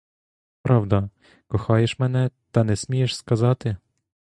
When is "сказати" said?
3.17-3.77